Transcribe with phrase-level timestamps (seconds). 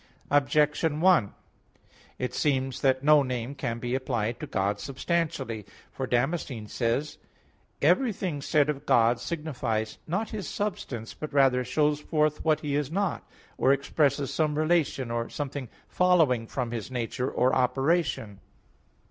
[0.31, 1.31] Objection 1:
[2.17, 5.63] It seems that no name can be applied to God substantially.
[5.91, 7.23] For Damascene says (De Fide Orth.
[7.53, 12.61] i, 9): "Everything said of God signifies not His substance, but rather shows forth what
[12.61, 13.21] He is not;
[13.59, 18.39] or expresses some relation, or something following from His nature or operation."